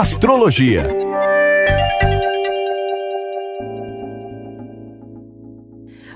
Astrologia. 0.00 0.84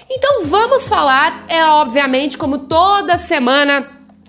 Então 0.09 0.45
vamos 0.45 0.87
falar, 0.87 1.45
é 1.47 1.63
obviamente, 1.65 2.37
como 2.37 2.57
toda 2.57 3.17
semana 3.17 3.83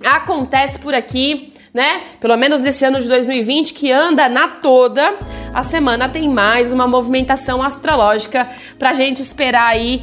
acontece 0.05 0.79
por 0.79 0.95
aqui, 0.95 1.53
né? 1.73 2.03
Pelo 2.21 2.37
menos 2.37 2.61
nesse 2.61 2.85
ano 2.85 3.01
de 3.01 3.09
2020 3.09 3.73
que 3.73 3.91
anda 3.91 4.29
na 4.29 4.49
toda 4.49 5.15
a 5.55 5.63
semana 5.63 6.09
tem 6.09 6.29
mais 6.29 6.73
uma 6.73 6.85
movimentação 6.85 7.63
astrológica 7.63 8.49
para 8.77 8.91
a 8.91 8.93
gente 8.93 9.23
esperar 9.23 9.69
aí 9.69 10.03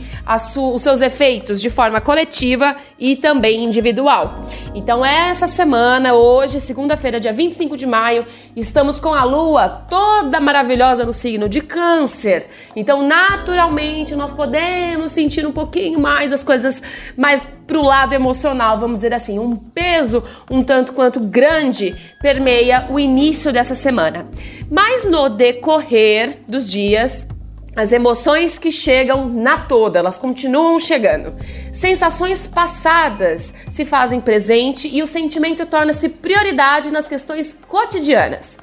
os 0.73 0.81
seus 0.81 1.01
efeitos 1.01 1.61
de 1.61 1.69
forma 1.69 1.99
coletiva 1.99 2.73
e 2.97 3.17
também 3.17 3.65
individual. 3.65 4.45
Então, 4.73 5.05
essa 5.05 5.47
semana, 5.47 6.13
hoje, 6.13 6.61
segunda-feira, 6.61 7.19
dia 7.19 7.33
25 7.33 7.75
de 7.75 7.85
maio, 7.85 8.25
estamos 8.55 8.97
com 8.97 9.13
a 9.13 9.25
lua 9.25 9.67
toda 9.67 10.39
maravilhosa 10.39 11.05
no 11.05 11.13
signo 11.13 11.49
de 11.49 11.59
Câncer. 11.59 12.47
Então, 12.73 13.05
naturalmente, 13.05 14.15
nós 14.15 14.31
podemos 14.31 15.11
sentir 15.11 15.45
um 15.45 15.51
pouquinho 15.51 15.99
mais 15.99 16.31
as 16.31 16.45
coisas 16.45 16.81
mais 17.17 17.45
pro 17.67 17.81
lado 17.81 18.13
emocional, 18.13 18.77
vamos 18.79 18.97
dizer 18.97 19.13
assim, 19.13 19.39
um 19.39 19.55
peso 19.55 20.23
um 20.49 20.63
tanto 20.63 20.93
quanto 20.93 21.19
grande 21.19 21.95
permeia 22.21 22.87
o 22.89 22.99
início 22.99 23.51
dessa 23.51 23.75
semana. 23.75 24.27
Mas 24.69 25.05
no 25.05 25.29
decorrer 25.29 26.39
dos 26.47 26.69
dias, 26.69 27.27
as 27.75 27.93
emoções 27.93 28.57
que 28.57 28.71
chegam 28.71 29.29
na 29.29 29.57
toda, 29.57 29.99
elas 29.99 30.17
continuam 30.17 30.77
chegando. 30.79 31.33
Sensações 31.71 32.45
passadas 32.45 33.53
se 33.69 33.85
fazem 33.85 34.19
presente 34.19 34.89
e 34.89 35.01
o 35.01 35.07
sentimento 35.07 35.65
torna-se 35.65 36.09
prioridade 36.09 36.91
nas 36.91 37.07
questões 37.07 37.57
cotidianas. 37.67 38.57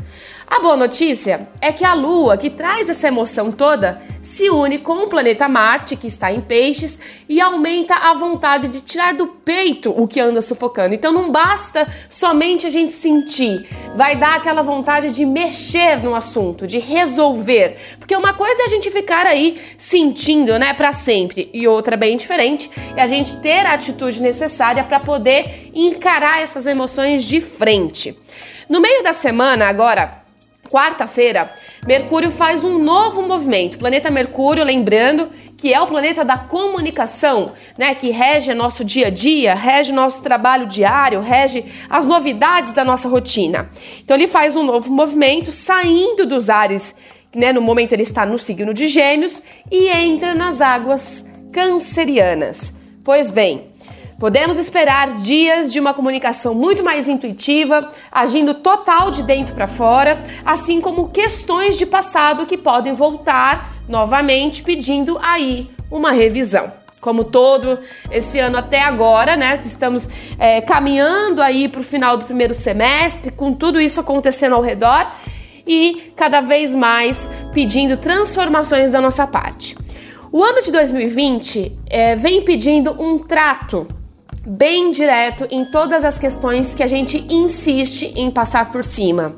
A 0.51 0.61
boa 0.61 0.79
notícia 0.79 1.47
é 1.61 1.71
que 1.71 1.85
a 1.85 1.93
Lua, 1.93 2.39
que 2.39 2.49
traz 2.49 2.89
essa 2.89 3.07
emoção 3.07 3.53
toda, 3.53 4.01
se 4.23 4.49
une 4.49 4.79
com 4.79 5.05
o 5.05 5.07
planeta 5.07 5.47
Marte, 5.47 5.95
que 5.95 6.07
está 6.07 6.33
em 6.33 6.41
peixes, 6.41 6.99
e 7.29 7.39
aumenta 7.39 7.95
a 7.95 8.15
vontade 8.15 8.67
de 8.69 8.81
tirar 8.81 9.13
do 9.13 9.27
peito 9.27 9.91
o 9.91 10.09
que 10.09 10.19
anda 10.19 10.41
sufocando. 10.41 10.95
Então 10.95 11.13
não 11.13 11.31
basta 11.31 11.87
somente 12.09 12.67
a 12.67 12.71
gente 12.71 12.95
sentir, 12.95 13.69
vai 13.95 14.17
dar 14.17 14.37
aquela 14.37 14.63
vontade 14.63 15.11
de 15.11 15.27
mexer 15.27 16.03
no 16.03 16.15
assunto, 16.15 16.67
de 16.67 16.79
resolver. 16.79 17.77
Porque 17.99 18.17
uma 18.17 18.33
coisa 18.33 18.63
é 18.63 18.65
a 18.65 18.71
gente 18.71 18.91
ficar 18.91 19.27
aí 19.27 19.61
sentindo, 19.77 20.59
né, 20.59 20.73
para 20.73 20.95
sempre, 20.95 21.51
e 21.53 21.69
outra 21.69 21.95
bem 21.95 22.17
diferente 22.17 22.71
é 22.97 23.03
a 23.03 23.07
gente 23.07 23.39
ter 23.41 23.67
a 23.67 23.75
atitude 23.75 24.23
necessária 24.23 24.83
para 24.83 24.99
poder 24.99 25.71
encarar 25.75 26.41
essas 26.41 26.67
emoções 26.67 27.23
de 27.23 27.43
frente. 27.43 28.19
No 28.69 28.81
meio 28.81 29.03
da 29.03 29.13
semana, 29.13 29.67
agora, 29.67 30.18
quarta-feira, 30.71 31.53
Mercúrio 31.87 32.31
faz 32.31 32.65
um 32.65 32.79
novo 32.79 33.23
movimento. 33.23 33.75
O 33.75 33.79
planeta 33.79 34.11
Mercúrio, 34.11 34.65
lembrando 34.65 35.29
que 35.59 35.75
é 35.75 35.81
o 35.81 35.87
planeta 35.89 36.25
da 36.25 36.39
comunicação, 36.39 37.53
né, 37.77 37.93
que 37.93 38.11
rege 38.11 38.55
nosso 38.55 38.85
dia 38.85 39.09
a 39.09 39.11
dia, 39.11 39.55
rege 39.55 39.93
nosso 39.93 40.23
trabalho 40.23 40.67
diário, 40.67 41.21
rege 41.21 41.65
as 41.91 42.07
novidades 42.07 42.73
da 42.73 42.85
nossa 42.85 43.09
rotina. 43.09 43.69
Então 44.01 44.17
ele 44.17 44.29
faz 44.29 44.55
um 44.55 44.63
novo 44.63 44.91
movimento 44.91 45.51
saindo 45.51 46.25
dos 46.25 46.49
ares, 46.49 46.95
né, 47.35 47.53
no 47.53 47.61
momento 47.61 47.93
ele 47.93 48.05
está 48.05 48.25
no 48.25 48.39
signo 48.39 48.73
de 48.73 48.87
Gêmeos 48.87 49.43
e 49.71 49.89
entra 49.89 50.33
nas 50.33 50.61
águas 50.61 51.27
cancerianas. 51.53 52.73
Pois 53.03 53.29
bem, 53.29 53.68
Podemos 54.19 54.59
esperar 54.59 55.15
dias 55.15 55.73
de 55.73 55.79
uma 55.79 55.95
comunicação 55.95 56.53
muito 56.53 56.83
mais 56.83 57.09
intuitiva, 57.09 57.89
agindo 58.11 58.53
total 58.53 59.13
de 59.13 59.23
dentro 59.23 59.55
para 59.55 59.69
fora, 59.69 60.19
assim 60.45 60.81
como 60.81 61.11
questões 61.11 61.79
de 61.79 61.87
passado 61.87 62.45
que 62.45 62.59
podem 62.59 62.95
voltar 62.95 63.77
novamente 63.89 64.65
pedindo 64.65 65.17
aí 65.23 65.71
uma 65.89 66.11
revisão. 66.11 66.73
Como 67.01 67.23
todo 67.23 67.79
esse 68.11 68.41
ano 68.41 68.59
até 68.59 68.83
agora, 68.83 69.37
né? 69.37 69.61
Estamos 69.65 70.09
é, 70.37 70.61
caminhando 70.61 71.41
aí 71.41 71.69
para 71.69 71.81
o 71.81 71.85
final 71.85 72.17
do 72.17 72.25
primeiro 72.25 72.55
semestre, 72.55 73.31
com 73.31 73.53
tudo 73.53 73.81
isso 73.81 74.01
acontecendo 74.01 74.57
ao 74.57 74.63
redor 74.63 75.13
e 75.65 76.13
cada 76.17 76.41
vez 76.41 76.75
mais 76.75 77.31
pedindo 77.55 77.97
transformações 77.97 78.91
da 78.91 79.01
nossa 79.01 79.29
parte. 79.29 79.77
O 80.33 80.43
ano 80.43 80.61
de 80.61 80.73
2020 80.73 81.79
é, 81.89 82.17
vem 82.17 82.43
pedindo 82.43 83.01
um 83.01 83.17
trato 83.21 83.87
bem 84.49 84.91
direto 84.91 85.47
em 85.51 85.65
todas 85.67 86.05
as 86.05 86.19
questões 86.19 86.75
que 86.75 86.83
a 86.83 86.87
gente 86.87 87.27
insiste 87.29 88.15
em 88.17 88.31
passar 88.31 88.73
por 88.73 88.83
cima. 88.83 89.37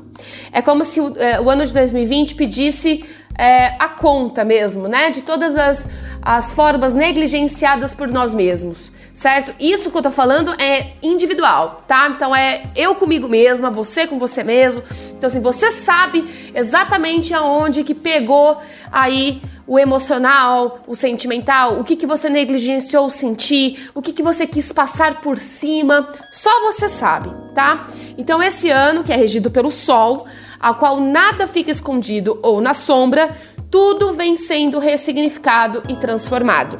É 0.53 0.61
como 0.61 0.85
se 0.85 1.01
o, 1.01 1.15
é, 1.17 1.41
o 1.41 1.49
ano 1.49 1.65
de 1.65 1.73
2020 1.73 2.35
pedisse 2.35 3.03
é, 3.37 3.75
a 3.77 3.89
conta 3.89 4.45
mesmo, 4.45 4.87
né? 4.87 5.09
De 5.09 5.21
todas 5.21 5.57
as, 5.57 5.89
as 6.21 6.53
formas 6.53 6.93
negligenciadas 6.93 7.93
por 7.93 8.09
nós 8.09 8.33
mesmos, 8.33 8.91
certo? 9.13 9.53
Isso 9.59 9.91
que 9.91 9.97
eu 9.97 10.01
tô 10.01 10.11
falando 10.11 10.53
é 10.61 10.93
individual, 11.01 11.83
tá? 11.87 12.09
Então 12.15 12.33
é 12.33 12.63
eu 12.75 12.95
comigo 12.95 13.27
mesma, 13.27 13.69
você 13.69 14.07
com 14.07 14.17
você 14.17 14.43
mesmo. 14.43 14.81
Então, 15.21 15.27
assim, 15.27 15.39
você 15.39 15.69
sabe 15.69 16.51
exatamente 16.51 17.31
aonde 17.31 17.83
que 17.83 17.93
pegou 17.93 18.57
aí 18.91 19.39
o 19.67 19.77
emocional, 19.77 20.79
o 20.87 20.95
sentimental, 20.95 21.79
o 21.79 21.83
que, 21.83 21.95
que 21.95 22.07
você 22.07 22.27
negligenciou 22.27 23.07
sentir, 23.11 23.91
o 23.93 24.01
que, 24.01 24.13
que 24.13 24.23
você 24.23 24.47
quis 24.47 24.71
passar 24.71 25.21
por 25.21 25.37
cima, 25.37 26.09
só 26.31 26.49
você 26.61 26.89
sabe, 26.89 27.29
tá? 27.53 27.85
Então, 28.17 28.41
esse 28.41 28.71
ano, 28.71 29.03
que 29.03 29.13
é 29.13 29.15
regido 29.15 29.51
pelo 29.51 29.69
Sol, 29.69 30.25
a 30.59 30.73
qual 30.73 30.99
nada 30.99 31.47
fica 31.47 31.69
escondido 31.69 32.39
ou 32.41 32.59
na 32.59 32.73
sombra, 32.73 33.29
tudo 33.69 34.13
vem 34.13 34.35
sendo 34.35 34.79
ressignificado 34.79 35.83
e 35.87 35.95
transformado. 35.97 36.79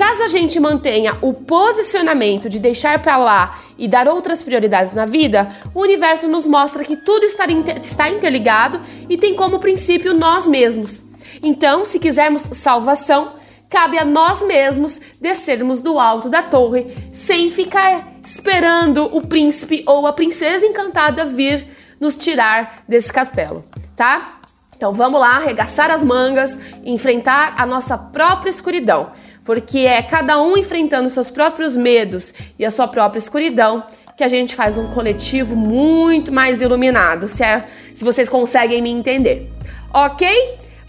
Caso 0.00 0.22
a 0.22 0.28
gente 0.28 0.58
mantenha 0.58 1.18
o 1.20 1.34
posicionamento 1.34 2.48
de 2.48 2.58
deixar 2.58 3.02
para 3.02 3.18
lá 3.18 3.60
e 3.76 3.86
dar 3.86 4.08
outras 4.08 4.42
prioridades 4.42 4.94
na 4.94 5.04
vida, 5.04 5.54
o 5.74 5.82
universo 5.82 6.26
nos 6.26 6.46
mostra 6.46 6.82
que 6.82 6.96
tudo 6.96 7.26
está 7.26 8.08
interligado 8.08 8.80
e 9.10 9.18
tem 9.18 9.34
como 9.34 9.58
princípio 9.58 10.14
nós 10.14 10.48
mesmos. 10.48 11.04
Então, 11.42 11.84
se 11.84 11.98
quisermos 11.98 12.40
salvação, 12.40 13.34
cabe 13.68 13.98
a 13.98 14.04
nós 14.06 14.42
mesmos 14.42 15.02
descermos 15.20 15.80
do 15.80 16.00
alto 16.00 16.30
da 16.30 16.42
torre 16.42 16.96
sem 17.12 17.50
ficar 17.50 18.08
esperando 18.24 19.04
o 19.14 19.26
príncipe 19.26 19.84
ou 19.86 20.06
a 20.06 20.14
princesa 20.14 20.64
encantada 20.64 21.26
vir 21.26 21.66
nos 22.00 22.16
tirar 22.16 22.84
desse 22.88 23.12
castelo, 23.12 23.66
tá? 23.94 24.40
Então 24.74 24.94
vamos 24.94 25.20
lá, 25.20 25.36
arregaçar 25.36 25.90
as 25.90 26.02
mangas, 26.02 26.58
enfrentar 26.86 27.52
a 27.58 27.66
nossa 27.66 27.98
própria 27.98 28.48
escuridão, 28.48 29.12
porque 29.44 29.80
é 29.80 30.02
cada 30.02 30.40
um 30.40 30.56
enfrentando 30.56 31.10
seus 31.10 31.30
próprios 31.30 31.76
medos 31.76 32.34
e 32.58 32.64
a 32.64 32.70
sua 32.70 32.88
própria 32.88 33.18
escuridão 33.18 33.82
que 34.16 34.24
a 34.24 34.28
gente 34.28 34.54
faz 34.54 34.76
um 34.76 34.88
coletivo 34.88 35.56
muito 35.56 36.30
mais 36.30 36.60
iluminado, 36.60 37.26
se, 37.28 37.42
é, 37.42 37.66
se 37.94 38.04
vocês 38.04 38.28
conseguem 38.28 38.82
me 38.82 38.90
entender. 38.90 39.50
Ok? 39.92 40.28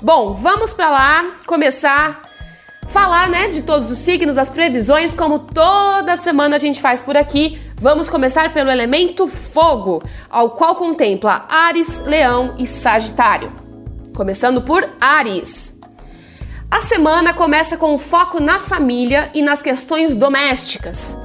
Bom, 0.04 0.34
vamos 0.34 0.74
para 0.74 0.90
lá 0.90 1.32
começar 1.46 2.24
falar, 2.92 3.30
né, 3.30 3.48
de 3.48 3.62
todos 3.62 3.90
os 3.90 3.98
signos, 4.00 4.38
as 4.38 4.50
previsões, 4.50 5.14
como 5.14 5.40
toda 5.40 6.18
semana 6.18 6.58
a 6.58 6.60
gente 6.60 6.82
faz 6.82 7.02
por 7.02 7.16
aqui. 7.16 7.60
Vamos 7.78 8.10
começar 8.10 8.54
pelo 8.54 8.70
elemento 8.70 9.28
fogo, 9.28 10.04
ao 10.30 10.50
qual 10.50 10.76
contempla 10.76 11.46
Ares, 11.50 12.04
Leão 12.06 12.56
e 12.60 12.68
Sagitário. 12.68 13.52
Começando 14.14 14.62
por 14.62 14.88
Ares. 15.00 15.74
A 16.72 16.80
semana 16.80 17.34
começa 17.34 17.76
com 17.76 18.00
foco 18.00 18.40
na 18.40 18.58
família 18.58 19.30
e 19.34 19.42
nas 19.42 19.62
questões 19.62 20.16
domésticas. 20.16 21.18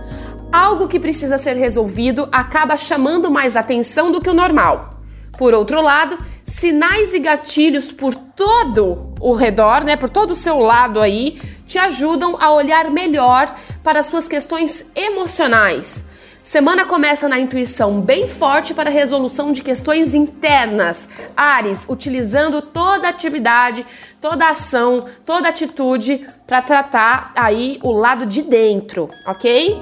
Algo 0.52 0.88
que 0.88 0.98
precisa 0.98 1.38
ser 1.38 1.54
resolvido 1.54 2.28
acaba 2.32 2.76
chamando 2.76 3.30
mais 3.30 3.56
atenção 3.56 4.10
do 4.10 4.20
que 4.20 4.28
o 4.28 4.34
normal. 4.34 4.98
Por 5.38 5.54
outro 5.54 5.80
lado, 5.80 6.18
sinais 6.44 7.14
e 7.14 7.20
gatilhos 7.20 7.92
por 7.92 8.12
todo 8.12 9.14
o 9.20 9.34
redor, 9.34 9.84
né, 9.84 9.94
por 9.94 10.08
todo 10.08 10.32
o 10.32 10.36
seu 10.36 10.58
lado 10.58 11.00
aí, 11.00 11.40
te 11.64 11.78
ajudam 11.78 12.36
a 12.40 12.50
olhar 12.50 12.90
melhor 12.90 13.46
para 13.84 14.02
suas 14.02 14.26
questões 14.26 14.90
emocionais 14.96 16.04
Semana 16.46 16.84
começa 16.84 17.28
na 17.28 17.40
intuição 17.40 18.00
bem 18.00 18.28
forte 18.28 18.72
para 18.72 18.88
resolução 18.88 19.50
de 19.50 19.62
questões 19.62 20.14
internas. 20.14 21.08
Ares, 21.36 21.84
utilizando 21.88 22.62
toda 22.62 23.08
atividade, 23.08 23.84
toda 24.20 24.50
ação, 24.50 25.06
toda 25.24 25.48
atitude 25.48 26.24
para 26.46 26.62
tratar 26.62 27.32
aí 27.34 27.80
o 27.82 27.90
lado 27.90 28.24
de 28.24 28.42
dentro, 28.42 29.10
ok? 29.26 29.76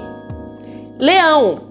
Leão, 0.99 1.67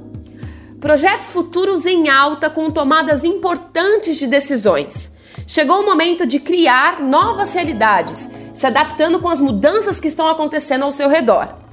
projetos 0.80 1.32
futuros 1.32 1.86
em 1.86 2.08
alta 2.08 2.48
com 2.48 2.70
tomadas 2.70 3.24
importantes 3.24 4.16
de 4.16 4.28
decisões. 4.28 5.12
Chegou 5.44 5.80
o 5.80 5.84
momento 5.84 6.24
de 6.24 6.38
criar 6.38 7.02
novas 7.02 7.52
realidades, 7.52 8.30
se 8.54 8.64
adaptando 8.64 9.18
com 9.18 9.28
as 9.28 9.40
mudanças 9.40 9.98
que 9.98 10.06
estão 10.06 10.28
acontecendo 10.28 10.84
ao 10.84 10.92
seu 10.92 11.08
redor. 11.08 11.63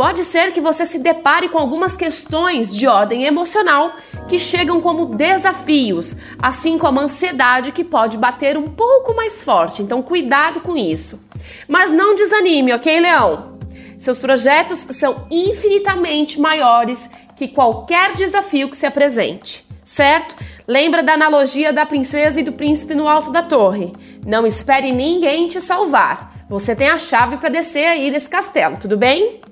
Pode 0.00 0.24
ser 0.24 0.54
que 0.54 0.62
você 0.62 0.86
se 0.86 0.98
depare 0.98 1.50
com 1.50 1.58
algumas 1.58 1.94
questões 1.94 2.74
de 2.74 2.86
ordem 2.86 3.24
emocional 3.24 3.92
que 4.30 4.38
chegam 4.38 4.80
como 4.80 5.14
desafios, 5.14 6.16
assim 6.38 6.78
como 6.78 6.98
a 6.98 7.02
ansiedade 7.02 7.70
que 7.70 7.84
pode 7.84 8.16
bater 8.16 8.56
um 8.56 8.66
pouco 8.66 9.14
mais 9.14 9.42
forte. 9.44 9.82
Então, 9.82 10.00
cuidado 10.00 10.62
com 10.62 10.74
isso. 10.74 11.22
Mas 11.68 11.92
não 11.92 12.14
desanime, 12.14 12.72
ok, 12.72 12.98
Leão? 12.98 13.58
Seus 13.98 14.16
projetos 14.16 14.78
são 14.78 15.26
infinitamente 15.30 16.40
maiores 16.40 17.10
que 17.36 17.46
qualquer 17.46 18.14
desafio 18.14 18.70
que 18.70 18.78
se 18.78 18.86
apresente, 18.86 19.66
certo? 19.84 20.34
Lembra 20.66 21.02
da 21.02 21.12
analogia 21.12 21.74
da 21.74 21.84
princesa 21.84 22.40
e 22.40 22.44
do 22.44 22.52
príncipe 22.52 22.94
no 22.94 23.06
alto 23.06 23.30
da 23.30 23.42
torre? 23.42 23.92
Não 24.24 24.46
espere 24.46 24.92
ninguém 24.92 25.46
te 25.46 25.60
salvar. 25.60 26.46
Você 26.48 26.74
tem 26.74 26.88
a 26.88 26.96
chave 26.96 27.36
para 27.36 27.50
descer 27.50 27.84
aí 27.84 28.10
desse 28.10 28.30
castelo, 28.30 28.78
tudo 28.78 28.96
bem? 28.96 29.42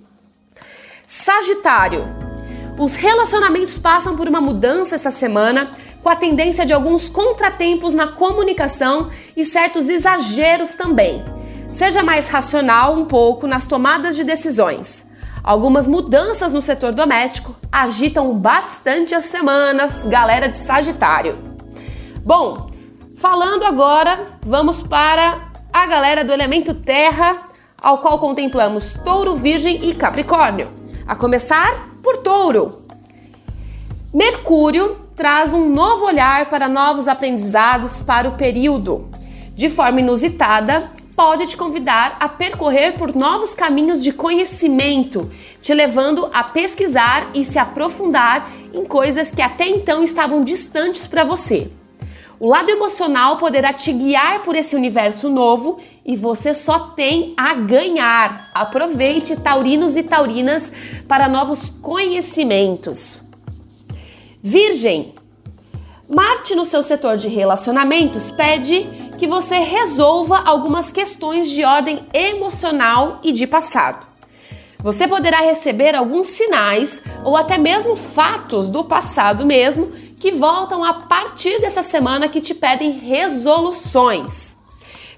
Sagitário. 1.10 2.06
Os 2.78 2.94
relacionamentos 2.94 3.78
passam 3.78 4.14
por 4.14 4.28
uma 4.28 4.43
mudança 4.43 4.94
essa 4.94 5.10
semana, 5.10 5.70
com 6.02 6.10
a 6.10 6.14
tendência 6.14 6.66
de 6.66 6.75
alguns 6.75 7.08
contratempos 7.08 7.94
na 7.94 8.08
comunicação 8.08 9.08
e 9.34 9.43
certos 9.43 9.88
exageros 9.88 10.75
também. 10.75 11.25
Seja 11.66 12.02
mais 12.02 12.28
racional 12.28 12.93
um 12.93 13.06
pouco 13.06 13.46
nas 13.46 13.64
tomadas 13.64 14.16
de 14.16 14.22
decisões. 14.22 15.10
Algumas 15.43 15.87
mudanças 15.87 16.52
no 16.52 16.60
setor 16.60 16.93
doméstico 16.93 17.56
agitam 17.72 18.34
bastante 18.34 19.14
as 19.14 19.25
semanas, 19.25 20.05
galera 20.05 20.46
de 20.46 20.58
Sagitário. 20.58 21.38
Bom, 22.22 22.69
falando 23.16 23.64
agora, 23.64 24.26
vamos 24.43 24.82
para 24.82 25.49
a 25.72 25.87
galera 25.87 26.22
do 26.22 26.34
elemento 26.34 26.75
Terra, 26.75 27.49
ao 27.81 27.96
qual 27.99 28.19
contemplamos 28.19 28.93
Touro, 29.02 29.37
Virgem 29.37 29.88
e 29.88 29.94
Capricórnio. 29.94 30.76
A 31.08 31.16
começar 31.16 31.88
por 32.02 32.19
Touro. 32.19 32.82
Mercúrio 34.12 34.94
traz 35.16 35.55
um 35.55 35.66
novo 35.66 36.05
olhar 36.05 36.50
para 36.50 36.69
novos 36.69 37.08
aprendizados 37.08 38.02
para 38.02 38.28
o 38.28 38.37
período. 38.37 39.08
De 39.55 39.70
forma 39.70 40.00
inusitada, 40.00 40.93
pode 41.16 41.46
te 41.46 41.56
convidar 41.56 42.19
a 42.20 42.28
percorrer 42.28 42.99
por 42.99 43.16
novos 43.16 43.55
caminhos 43.55 44.02
de 44.02 44.12
conhecimento, 44.12 45.31
te 45.62 45.72
levando 45.72 46.28
a 46.31 46.44
pesquisar 46.44 47.31
e 47.32 47.43
se 47.43 47.58
aprofundar 47.58 48.50
em 48.75 48.84
coisas 48.84 49.31
que 49.31 49.40
até 49.40 49.66
então 49.66 50.05
estavam 50.05 50.44
distantes 50.44 51.06
para 51.06 51.25
você. 51.25 51.70
O 52.40 52.46
lado 52.46 52.70
emocional 52.70 53.37
poderá 53.37 53.73
te 53.73 53.93
guiar 53.93 54.43
por 54.43 54.55
esse 54.55 54.76
universo 54.76 55.29
novo 55.29 55.81
e 56.05 56.14
você 56.14 56.55
só 56.55 56.79
tem 56.90 57.35
a 57.37 57.55
ganhar. 57.55 58.49
Aproveite, 58.55 59.37
taurinos 59.37 59.96
e 59.96 60.05
taurinas, 60.05 60.73
para 61.08 61.29
novos 61.29 61.69
conhecimentos. 61.69 63.20
Virgem, 64.40 65.14
Marte 66.08 66.55
no 66.55 66.64
seu 66.64 66.82
setor 66.82 67.19
de 67.19 67.29
relacionamentos 67.29 68.31
pede 68.31 68.84
que 69.19 69.26
você 69.26 69.58
resolva 69.58 70.38
algumas 70.38 70.91
questões 70.91 71.50
de 71.50 71.62
ordem 71.64 72.06
emocional 72.14 73.20
e 73.23 73.31
de 73.31 73.46
passado. 73.46 74.06
Você 74.79 75.06
poderá 75.06 75.41
receber 75.41 75.94
alguns 75.94 76.29
sinais 76.29 77.02
ou 77.25 77.37
até 77.37 77.58
mesmo 77.58 77.94
fatos 77.94 78.70
do 78.70 78.84
passado 78.84 79.44
mesmo 79.44 79.93
que 80.19 80.32
voltam 80.32 80.85
a 80.85 80.93
partir 80.94 81.61
dessa 81.61 81.82
semana 81.82 82.29
que 82.29 82.41
te 82.41 82.55
pedem 82.55 82.91
resoluções. 82.91 84.56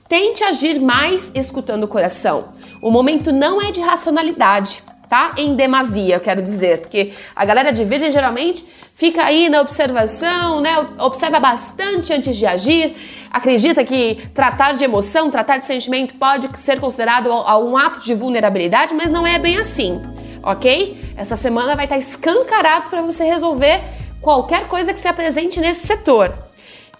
Tente 0.08 0.44
agir 0.44 0.80
mais 0.80 1.32
escutando 1.34 1.84
o 1.84 1.88
coração. 1.88 2.48
O 2.82 2.90
momento 2.90 3.32
não 3.32 3.60
é 3.60 3.70
de 3.70 3.80
racionalidade, 3.80 4.82
tá? 5.08 5.34
Em 5.36 5.54
demasia, 5.54 6.16
eu 6.16 6.20
quero 6.20 6.42
dizer, 6.42 6.80
porque 6.80 7.12
a 7.34 7.44
galera 7.44 7.72
de 7.72 7.84
virgem 7.84 8.10
geralmente 8.10 8.64
fica 8.94 9.24
aí 9.24 9.48
na 9.48 9.60
observação, 9.60 10.60
né? 10.60 10.76
Observa 10.98 11.40
bastante 11.40 12.12
antes 12.12 12.36
de 12.36 12.46
agir, 12.46 12.96
acredita 13.30 13.84
que 13.84 14.28
tratar 14.34 14.72
de 14.72 14.84
emoção, 14.84 15.30
tratar 15.30 15.58
de 15.58 15.66
sentimento 15.66 16.14
pode 16.14 16.48
ser 16.58 16.80
considerado 16.80 17.30
um 17.30 17.76
ato 17.76 18.00
de 18.00 18.14
vulnerabilidade, 18.14 18.94
mas 18.94 19.10
não 19.10 19.26
é 19.26 19.38
bem 19.38 19.56
assim, 19.58 20.00
ok? 20.42 21.14
Essa 21.16 21.36
semana 21.36 21.76
vai 21.76 21.86
estar 21.86 21.98
escancarado 21.98 22.90
para 22.90 23.00
você 23.00 23.24
resolver 23.24 23.80
qualquer 24.20 24.68
coisa 24.68 24.92
que 24.92 24.98
se 24.98 25.08
apresente 25.08 25.60
nesse 25.60 25.86
setor. 25.86 26.34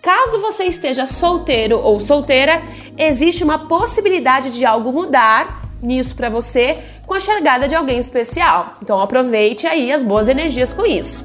Caso 0.02 0.40
você 0.40 0.64
esteja 0.64 1.04
solteiro 1.04 1.78
ou 1.78 2.00
solteira, 2.00 2.62
existe 2.96 3.44
uma 3.44 3.58
possibilidade 3.66 4.50
de 4.50 4.64
algo 4.64 4.92
mudar 4.92 5.60
nisso 5.82 6.14
para 6.14 6.30
você 6.30 6.82
com 7.06 7.14
a 7.14 7.20
chegada 7.20 7.68
de 7.68 7.74
alguém 7.74 7.98
especial. 7.98 8.74
Então 8.82 9.00
aproveite 9.00 9.66
aí 9.66 9.92
as 9.92 10.02
boas 10.02 10.28
energias 10.28 10.72
com 10.72 10.86
isso. 10.86 11.24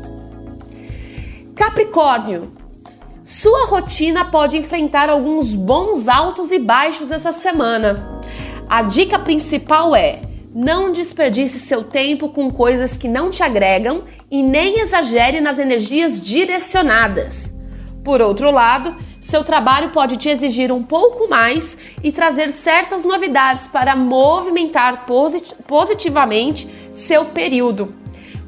Capricórnio, 1.55 2.53
sua 3.23 3.65
rotina 3.67 4.25
pode 4.25 4.57
enfrentar 4.57 5.09
alguns 5.09 5.53
bons 5.53 6.07
altos 6.07 6.51
e 6.51 6.59
baixos 6.59 7.11
essa 7.11 7.31
semana. 7.31 8.21
A 8.69 8.81
dica 8.81 9.17
principal 9.17 9.95
é: 9.95 10.21
não 10.53 10.91
desperdice 10.91 11.59
seu 11.59 11.83
tempo 11.83 12.29
com 12.29 12.51
coisas 12.51 12.95
que 12.97 13.07
não 13.07 13.29
te 13.29 13.41
agregam 13.41 14.03
e 14.29 14.41
nem 14.41 14.79
exagere 14.79 15.41
nas 15.41 15.59
energias 15.59 16.21
direcionadas. 16.21 17.53
Por 18.03 18.21
outro 18.21 18.51
lado, 18.51 18.95
seu 19.19 19.43
trabalho 19.43 19.89
pode 19.89 20.17
te 20.17 20.29
exigir 20.29 20.71
um 20.71 20.83
pouco 20.83 21.27
mais 21.27 21.77
e 22.03 22.11
trazer 22.11 22.49
certas 22.49 23.03
novidades 23.03 23.65
para 23.65 23.95
movimentar 23.95 25.05
posit 25.05 25.55
positivamente 25.67 26.69
seu 26.91 27.25
período. 27.25 27.95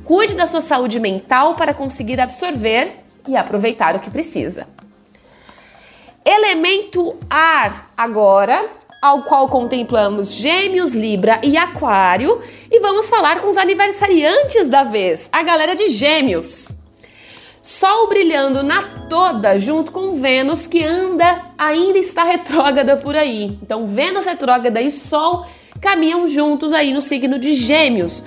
Cuide 0.04 0.36
da 0.36 0.46
sua 0.46 0.62
saúde 0.62 1.00
mental 1.00 1.56
para 1.56 1.74
conseguir 1.74 2.22
absorver 2.22 3.04
e 3.28 3.36
aproveitar 3.36 3.96
o 3.96 4.00
que 4.00 4.10
precisa. 4.10 4.68
Elemento 6.24 7.16
ar 7.30 7.92
agora, 7.98 8.64
ao 9.08 9.24
qual 9.24 9.48
contemplamos 9.48 10.34
Gêmeos, 10.34 10.94
Libra 10.94 11.40
e 11.42 11.56
Aquário, 11.56 12.42
e 12.70 12.80
vamos 12.82 13.10
falar 13.10 13.40
com 13.40 13.48
os 13.48 13.56
aniversariantes 13.56 14.68
da 14.68 14.84
vez, 14.84 15.30
a 15.32 15.42
galera 15.44 15.76
de 15.76 15.88
Gêmeos. 15.90 16.74
Sol 17.62 18.08
brilhando 18.10 18.64
na 18.64 18.84
toda 19.10 19.58
junto 19.60 19.94
com 19.94 20.16
Vênus 20.16 20.68
que 20.68 20.84
anda 20.84 21.42
ainda 21.58 21.98
está 21.98 22.26
retrógrada 22.26 22.98
por 22.98 23.16
aí. 23.16 23.58
Então 23.62 23.86
Vênus 23.86 24.26
retrógrada 24.26 24.82
e 24.82 24.92
Sol 24.92 25.46
caminham 25.80 26.28
juntos 26.28 26.74
aí 26.74 26.94
no 26.94 27.02
signo 27.02 27.40
de 27.40 27.56
Gêmeos, 27.56 28.22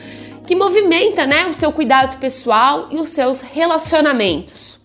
que 0.47 0.57
movimenta, 0.57 1.27
né, 1.27 1.47
o 1.47 1.53
seu 1.53 1.73
cuidado 1.73 2.19
pessoal 2.19 2.89
e 2.91 2.97
os 2.97 3.11
seus 3.11 3.43
relacionamentos. 3.43 4.81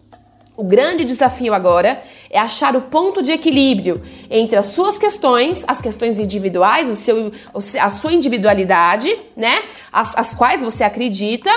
O 0.57 0.63
grande 0.63 1.05
desafio 1.05 1.53
agora 1.53 2.03
é 2.29 2.39
achar 2.39 2.75
o 2.75 2.81
ponto 2.81 3.21
de 3.21 3.31
equilíbrio 3.31 4.01
entre 4.29 4.55
as 4.55 4.67
suas 4.67 4.97
questões, 4.97 5.63
as 5.67 5.81
questões 5.81 6.19
individuais, 6.19 6.89
o 6.89 6.95
seu, 6.95 7.31
a 7.79 7.89
sua 7.89 8.13
individualidade, 8.13 9.15
né? 9.35 9.63
As, 9.91 10.17
as 10.17 10.35
quais 10.35 10.61
você 10.61 10.83
acredita, 10.83 11.49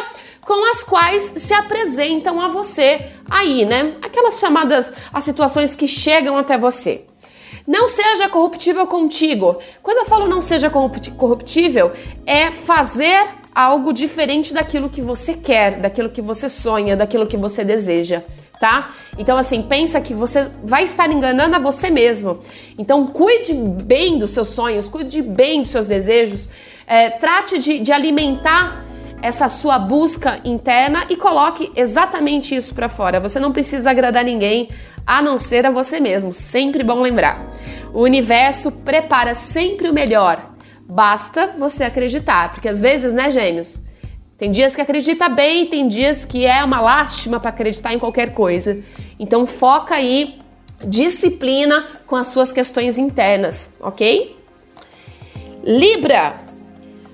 com 0.43 0.71
as 0.71 0.83
quais 0.83 1.25
se 1.25 1.53
apresentam 1.53 2.41
a 2.41 2.49
você 2.49 3.11
aí, 3.29 3.65
né? 3.65 3.95
Aquelas 4.03 4.39
chamadas 4.39 4.93
as 5.13 5.25
situações 5.25 5.75
que 5.75 5.89
chegam 5.89 6.37
até 6.37 6.57
você. 6.57 7.05
Não 7.67 7.87
seja 7.87 8.29
corruptível 8.31 8.87
contigo. 8.87 9.59
Quando 9.83 9.99
eu 9.99 10.07
falo 10.07 10.27
não 10.27 10.41
seja 10.41 10.71
corruptível, 10.71 11.93
é 12.25 12.51
fazer 12.51 13.27
algo 13.55 13.93
diferente 13.93 14.55
daquilo 14.55 14.89
que 14.89 15.03
você 15.03 15.35
quer, 15.35 15.77
daquilo 15.77 16.09
que 16.09 16.23
você 16.23 16.49
sonha, 16.49 16.97
daquilo 16.97 17.27
que 17.27 17.37
você 17.37 17.65
deseja 17.65 18.23
tá? 18.59 18.91
Então, 19.17 19.37
assim, 19.37 19.63
pensa 19.63 20.01
que 20.01 20.15
você 20.15 20.51
vai 20.63 20.85
estar 20.85 21.11
enganando 21.13 21.57
a 21.57 21.59
você 21.59 21.91
mesmo. 21.91 22.41
Então, 22.79 23.07
cuide 23.07 23.55
bem 23.55 24.19
dos 24.19 24.31
seus 24.31 24.49
sonhos, 24.49 24.89
cuide 24.89 25.23
bem 25.23 25.63
dos 25.63 25.71
seus 25.71 25.87
desejos, 25.87 26.49
é, 26.87 27.11
trate 27.11 27.59
de, 27.59 27.79
de 27.81 27.93
alimentar 27.93 28.85
essa 29.21 29.49
sua 29.49 29.79
busca 29.79 30.41
interna 30.45 31.05
e 31.09 31.17
coloque 31.17 31.73
exatamente 31.75 32.55
isso 32.55 32.75
para 32.75 32.89
fora. 32.89 33.21
Você 33.21 33.39
não 33.41 33.53
precisa 33.53 33.91
agradar 33.91 34.25
ninguém 34.25 34.69
a 35.07 35.21
não 35.21 35.39
ser 35.39 35.67
a 35.67 35.71
você 35.71 35.99
mesmo. 35.99 36.33
Sempre 36.33 36.85
bom 36.85 37.01
lembrar. 37.01 37.53
O 37.93 38.03
universo 38.03 38.71
prepara 38.71 39.35
sempre 39.35 39.89
o 39.89 39.93
melhor. 39.93 40.39
Basta 40.89 41.55
você 41.59 41.85
acreditar, 41.85 42.53
porque 42.53 42.69
às 42.69 42.81
vezes, 42.81 43.13
né, 43.13 43.31
gêmeos? 43.31 43.81
Tem 44.39 44.53
dias 44.53 44.77
que 44.77 44.81
acredita 44.81 45.29
bem, 45.29 45.67
tem 45.67 45.89
dias 45.89 46.25
que 46.25 46.47
é 46.47 46.63
uma 46.63 46.81
lástima 46.81 47.41
para 47.41 47.51
acreditar 47.51 47.93
em 47.93 47.99
qualquer 47.99 48.33
coisa. 48.33 48.81
Então 49.19 49.49
foca 49.49 49.97
aí 49.97 50.41
disciplina 50.87 51.85
com 52.07 52.15
as 52.15 52.29
suas 52.29 52.53
questões 52.53 52.99
internas, 52.99 53.75
ok? 53.81 54.37
Libra, 55.65 56.37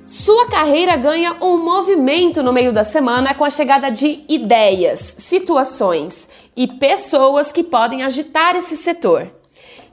sua 0.06 0.48
carreira 0.48 0.96
ganha 0.96 1.34
um 1.40 1.64
movimento 1.64 2.42
no 2.42 2.52
meio 2.52 2.74
da 2.74 2.84
semana 2.84 3.34
com 3.34 3.42
a 3.42 3.48
chegada 3.48 3.90
de 3.90 4.22
ideias, 4.28 5.16
situações 5.16 6.28
e 6.54 6.66
pessoas 6.66 7.50
que 7.50 7.64
podem 7.64 8.02
agitar 8.02 8.54
esse 8.54 8.76
setor. 8.76 9.32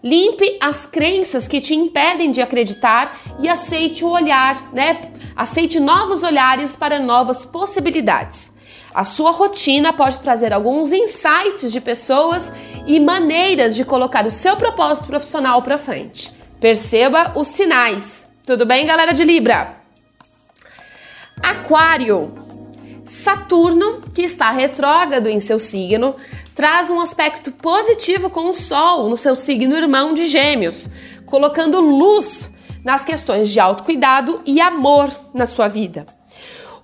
Limpe 0.04 0.58
as 0.60 0.86
crenças 0.88 1.48
que 1.48 1.62
te 1.62 1.76
impedem 1.76 2.32
de 2.32 2.42
acreditar 2.42 3.20
e 3.40 3.48
aceite 3.48 4.04
o 4.04 4.10
olhar, 4.10 4.74
né? 4.74 5.12
Aceite 5.36 5.80
novos 5.80 6.24
olhares 6.24 6.76
para 6.76 7.00
novas 7.00 7.46
possibilidades. 7.46 8.56
A 8.94 9.04
sua 9.04 9.32
rotina 9.32 9.94
pode 9.94 10.20
trazer 10.20 10.52
alguns 10.52 10.92
insights 10.92 11.72
de 11.72 11.80
pessoas 11.80 12.52
e 12.86 13.00
maneiras 13.00 13.76
de 13.76 13.86
colocar 13.86 14.26
o 14.26 14.32
seu 14.32 14.58
propósito 14.58 15.08
profissional 15.08 15.62
para 15.62 15.78
frente. 15.78 16.32
Perceba 16.60 17.34
os 17.36 17.48
sinais. 17.48 18.28
Tudo 18.46 18.66
bem, 18.66 18.86
galera 18.86 19.14
de 19.14 19.24
Libra? 19.24 19.78
Aquário. 21.42 22.34
Saturno, 23.06 24.02
que 24.14 24.22
está 24.22 24.52
retrógrado 24.52 25.28
em 25.28 25.40
seu 25.40 25.60
signo, 25.60 26.16
traz 26.56 26.90
um 26.90 27.00
aspecto 27.00 27.52
positivo 27.52 28.30
com 28.30 28.50
o 28.50 28.54
Sol 28.54 29.10
no 29.10 29.18
seu 29.18 29.36
signo 29.36 29.76
irmão 29.76 30.14
de 30.14 30.28
Gêmeos, 30.28 30.90
colocando 31.26 31.80
luz 31.80 32.54
nas 32.84 33.06
questões 33.06 33.50
de 33.50 33.60
autocuidado 33.60 34.42
e 34.46 34.60
amor 34.60 35.10
na 35.34 35.46
sua 35.46 35.68
vida. 35.68 36.06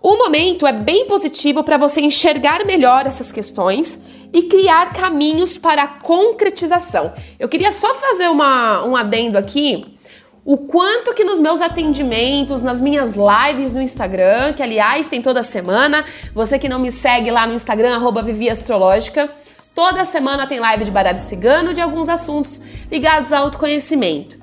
O 0.02 0.16
momento 0.16 0.68
é 0.68 0.72
bem 0.72 1.08
positivo 1.08 1.64
para 1.64 1.78
você 1.78 2.00
enxergar 2.00 2.66
melhor 2.66 3.08
essas 3.08 3.32
questões 3.32 4.00
e 4.32 4.44
criar 4.44 4.94
caminhos 4.94 5.58
para 5.58 5.84
a 5.84 5.88
concretização. 5.88 7.14
Eu 7.40 7.50
queria 7.50 7.72
só 7.72 7.96
fazer 7.96 8.30
uma, 8.30 8.86
um 8.86 8.96
adendo 8.96 9.38
aqui. 9.38 9.98
O 10.46 10.58
quanto 10.60 11.14
que 11.14 11.26
nos 11.26 11.40
meus 11.40 11.60
atendimentos, 11.60 12.62
nas 12.62 12.80
minhas 12.80 13.16
lives 13.18 13.74
no 13.74 13.82
Instagram, 13.82 14.54
que 14.54 14.64
aliás 14.64 15.10
tem 15.10 15.22
toda 15.22 15.44
semana, 15.44 16.06
você 16.34 16.58
que 16.58 16.70
não 16.70 16.80
me 16.80 16.92
segue 16.92 17.30
lá 17.30 17.46
no 17.46 17.54
Instagram, 17.54 17.96
arroba 17.96 18.22
Vivi 18.22 18.50
Astrológica, 18.50 19.30
Toda 19.78 20.04
semana 20.06 20.48
tem 20.48 20.60
live 20.60 20.86
de 20.86 20.90
baralho 20.90 21.20
cigano 21.20 21.72
de 21.72 21.80
alguns 21.80 22.10
assuntos 22.10 22.60
ligados 22.92 23.32
ao 23.32 23.44
autoconhecimento. 23.44 24.36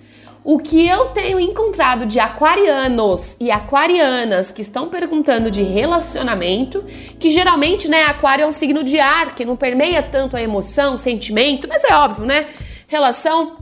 O 0.45 0.61
que 0.61 0.87
eu 0.87 1.07
tenho 1.07 1.41
encontrado 1.41 2.07
de 2.07 2.21
aquarianos 2.21 3.37
e 3.41 3.51
aquarianas 3.51 4.53
que 4.53 4.63
estão 4.63 4.89
perguntando 4.89 5.51
de 5.51 5.61
relacionamento, 5.61 6.85
que 7.19 7.31
geralmente, 7.31 7.89
né, 7.89 8.05
aquário 8.05 8.45
é 8.45 8.47
um 8.47 8.53
signo 8.53 8.85
de 8.85 9.01
ar, 9.01 9.35
que 9.35 9.45
não 9.45 9.57
permeia 9.57 10.05
tanto 10.05 10.37
a 10.37 10.41
emoção, 10.41 10.97
sentimento, 10.97 11.67
mas 11.67 11.83
é 11.83 11.93
óbvio, 11.97 12.27
né? 12.27 12.47
Relação 12.87 13.57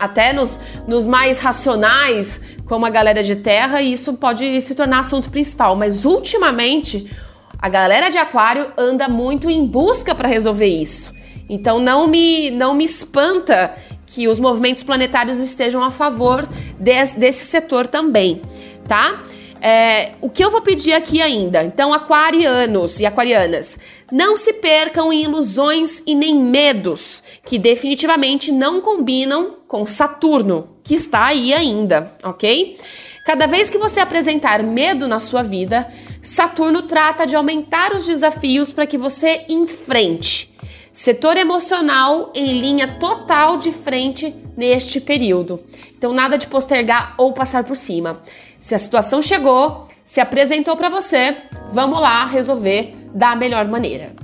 até 0.00 0.32
nos, 0.32 0.58
nos 0.88 1.06
mais 1.06 1.38
racionais, 1.38 2.40
como 2.66 2.84
a 2.84 2.90
galera 2.90 3.22
de 3.22 3.36
terra, 3.36 3.80
e 3.80 3.92
isso 3.92 4.14
pode 4.14 4.60
se 4.60 4.74
tornar 4.74 4.98
assunto 4.98 5.30
principal. 5.30 5.76
Mas 5.76 6.04
ultimamente, 6.04 7.08
a 7.62 7.68
galera 7.68 8.10
de 8.10 8.18
aquário 8.18 8.72
anda 8.76 9.08
muito 9.08 9.48
em 9.48 9.64
busca 9.64 10.16
para 10.16 10.28
resolver 10.28 10.66
isso. 10.66 11.14
Então 11.48 11.78
não 11.78 12.08
me, 12.08 12.50
não 12.50 12.74
me 12.74 12.84
espanta 12.84 13.72
que 14.04 14.26
os 14.26 14.40
movimentos 14.40 14.82
planetários 14.82 15.38
estejam 15.38 15.80
a 15.80 15.92
favor 15.92 16.44
desse, 16.76 17.44
setor 17.44 17.86
também, 17.86 18.42
tá? 18.88 19.22
É, 19.60 20.14
o 20.20 20.28
que 20.28 20.44
eu 20.44 20.50
vou 20.50 20.60
pedir 20.60 20.92
aqui 20.92 21.22
ainda? 21.22 21.62
Então, 21.62 21.94
aquarianos 21.94 22.98
e 22.98 23.06
aquarianas, 23.06 23.78
não 24.10 24.36
se 24.36 24.54
percam 24.54 25.12
em 25.12 25.22
ilusões 25.22 26.02
e 26.04 26.16
nem 26.16 26.34
medos 26.34 27.22
que 27.46 27.60
definitivamente 27.60 28.50
não 28.50 28.80
combinam 28.80 29.58
com 29.68 29.86
Saturno, 29.86 30.68
que 30.82 30.96
está 30.96 31.26
aí 31.26 31.54
ainda, 31.54 32.12
ok? 32.24 32.76
Cada 33.24 33.46
vez 33.46 33.70
que 33.70 33.78
você 33.78 34.00
apresentar 34.00 34.64
medo 34.64 35.06
na 35.06 35.20
sua 35.20 35.44
vida, 35.44 35.88
Saturno 36.22 36.82
trata 36.82 37.26
de 37.26 37.34
aumentar 37.34 37.92
os 37.92 38.06
desafios 38.06 38.72
para 38.72 38.86
que 38.86 38.96
você 38.96 39.44
enfrente. 39.48 40.54
Setor 40.92 41.36
emocional 41.36 42.30
em 42.32 42.60
linha 42.60 42.96
total 43.00 43.56
de 43.56 43.72
frente 43.72 44.32
neste 44.56 45.00
período. 45.00 45.58
Então, 45.98 46.12
nada 46.12 46.38
de 46.38 46.46
postergar 46.46 47.14
ou 47.18 47.32
passar 47.32 47.64
por 47.64 47.74
cima. 47.74 48.22
Se 48.60 48.72
a 48.72 48.78
situação 48.78 49.20
chegou, 49.20 49.88
se 50.04 50.20
apresentou 50.20 50.76
para 50.76 50.88
você, 50.88 51.36
vamos 51.72 52.00
lá 52.00 52.24
resolver 52.26 52.94
da 53.12 53.34
melhor 53.34 53.66
maneira. 53.66 54.14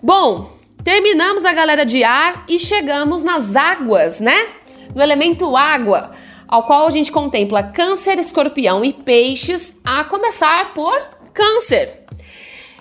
Bom, 0.00 0.52
terminamos 0.84 1.44
a 1.44 1.52
galera 1.52 1.84
de 1.84 2.04
ar 2.04 2.44
e 2.48 2.60
chegamos 2.60 3.24
nas 3.24 3.56
águas, 3.56 4.20
né? 4.20 4.46
No 4.94 5.02
elemento 5.02 5.56
água 5.56 6.14
ao 6.46 6.64
qual 6.64 6.86
a 6.86 6.90
gente 6.90 7.10
contempla 7.10 7.62
Câncer, 7.62 8.18
Escorpião 8.18 8.84
e 8.84 8.92
Peixes, 8.92 9.78
a 9.84 10.04
começar 10.04 10.72
por 10.74 10.98
Câncer. 11.32 12.04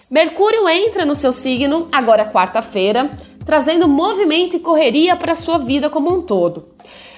Mercúrio 0.10 0.68
entra 0.70 1.06
no 1.06 1.16
seu 1.16 1.34
signo 1.34 1.88
agora 1.92 2.26
quarta-feira, 2.26 3.10
trazendo 3.46 3.88
movimento 3.88 4.56
e 4.56 4.60
correria 4.60 5.16
para 5.16 5.32
a 5.32 5.36
sua 5.36 5.58
vida 5.58 5.90
como 5.90 6.14
um 6.14 6.22
todo. 6.22 6.68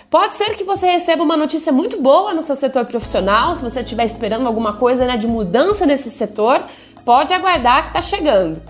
Pode 0.10 0.36
ser 0.36 0.56
que 0.56 0.64
você 0.64 0.88
receba 0.88 1.24
uma 1.24 1.36
notícia 1.36 1.74
muito 1.74 2.02
boa 2.02 2.34
no 2.34 2.42
seu 2.42 2.56
setor 2.56 2.86
profissional, 2.86 3.54
se 3.54 3.62
você 3.62 3.82
estiver 3.82 4.06
esperando 4.06 4.48
alguma 4.48 4.74
coisa 4.74 5.06
né, 5.06 5.18
de 5.18 5.28
mudança 5.28 5.86
nesse 5.86 6.10
setor, 6.10 6.64
pode 7.04 7.34
aguardar 7.34 7.84
que 7.84 7.98
está 7.98 8.02
chegando. 8.02 8.62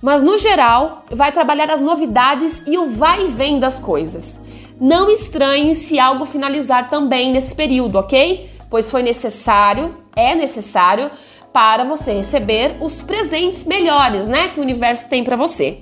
Mas 0.00 0.22
no 0.22 0.38
geral, 0.38 1.04
vai 1.10 1.32
trabalhar 1.32 1.70
as 1.70 1.80
novidades 1.80 2.62
e 2.66 2.78
o 2.78 2.86
vai 2.86 3.24
e 3.24 3.28
vem 3.28 3.58
das 3.58 3.78
coisas. 3.78 4.40
Não 4.82 5.08
estranhe 5.08 5.76
se 5.76 6.00
algo 6.00 6.26
finalizar 6.26 6.90
também 6.90 7.30
nesse 7.30 7.54
período, 7.54 8.00
ok? 8.00 8.50
Pois 8.68 8.90
foi 8.90 9.00
necessário, 9.00 9.96
é 10.16 10.34
necessário 10.34 11.08
para 11.52 11.84
você 11.84 12.10
receber 12.10 12.78
os 12.80 13.00
presentes 13.00 13.64
melhores, 13.64 14.26
né, 14.26 14.48
que 14.48 14.58
o 14.58 14.62
universo 14.64 15.08
tem 15.08 15.22
para 15.22 15.36
você. 15.36 15.80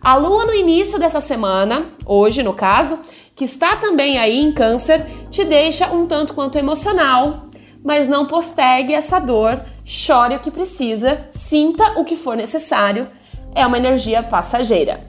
A 0.00 0.16
lua 0.16 0.46
no 0.46 0.54
início 0.54 0.98
dessa 0.98 1.20
semana, 1.20 1.84
hoje 2.06 2.42
no 2.42 2.54
caso, 2.54 3.00
que 3.36 3.44
está 3.44 3.76
também 3.76 4.18
aí 4.18 4.40
em 4.40 4.50
Câncer, 4.50 5.06
te 5.30 5.44
deixa 5.44 5.92
um 5.92 6.06
tanto 6.06 6.32
quanto 6.32 6.56
emocional, 6.56 7.50
mas 7.84 8.08
não 8.08 8.24
postergue 8.24 8.94
essa 8.94 9.18
dor, 9.18 9.62
chore 9.84 10.36
o 10.36 10.40
que 10.40 10.50
precisa, 10.50 11.28
sinta 11.32 12.00
o 12.00 12.04
que 12.06 12.16
for 12.16 12.34
necessário, 12.34 13.08
é 13.54 13.66
uma 13.66 13.76
energia 13.76 14.22
passageira. 14.22 15.04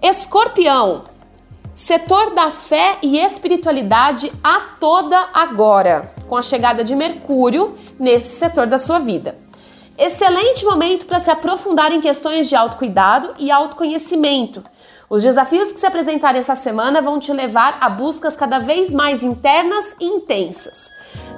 Escorpião, 0.00 1.10
Setor 1.74 2.34
da 2.34 2.50
fé 2.50 2.98
e 3.00 3.18
espiritualidade 3.18 4.30
a 4.44 4.60
toda 4.78 5.18
agora, 5.32 6.12
com 6.28 6.36
a 6.36 6.42
chegada 6.42 6.84
de 6.84 6.94
Mercúrio 6.94 7.78
nesse 7.98 8.36
setor 8.36 8.66
da 8.66 8.76
sua 8.76 8.98
vida. 8.98 9.38
Excelente 9.96 10.66
momento 10.66 11.06
para 11.06 11.18
se 11.18 11.30
aprofundar 11.30 11.90
em 11.90 12.00
questões 12.00 12.46
de 12.46 12.54
autocuidado 12.54 13.34
e 13.38 13.50
autoconhecimento. 13.50 14.62
Os 15.08 15.22
desafios 15.22 15.72
que 15.72 15.80
se 15.80 15.86
apresentarem 15.86 16.40
essa 16.40 16.54
semana 16.54 17.00
vão 17.00 17.18
te 17.18 17.32
levar 17.32 17.78
a 17.80 17.88
buscas 17.88 18.36
cada 18.36 18.58
vez 18.58 18.92
mais 18.92 19.22
internas 19.22 19.96
e 19.98 20.04
intensas. 20.04 20.90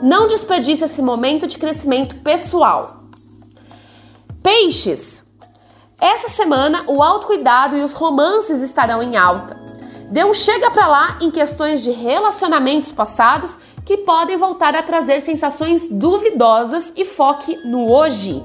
Não 0.03 0.27
desperdice 0.27 0.85
esse 0.85 1.01
momento 1.01 1.47
de 1.47 1.59
crescimento 1.59 2.17
pessoal. 2.17 3.05
Peixes, 4.43 5.23
Essa 6.01 6.29
semana, 6.29 6.85
o 6.89 7.03
autocuidado 7.03 7.77
e 7.77 7.83
os 7.83 7.95
romances 7.95 8.61
estarão 8.61 9.03
em 9.03 9.17
alta. 9.17 9.64
Dê 10.11 10.25
um 10.25 10.33
chega 10.33 10.71
pra 10.71 10.87
lá 10.87 11.19
em 11.21 11.31
questões 11.31 11.83
de 11.83 11.91
relacionamentos 11.91 12.93
passados 12.93 13.59
que 13.85 13.99
podem 13.99 14.37
voltar 14.37 14.75
a 14.75 14.83
trazer 14.83 15.21
sensações 15.21 15.89
duvidosas 15.89 16.93
e 16.97 17.05
foque 17.05 17.57
no 17.65 17.91
hoje. 17.91 18.43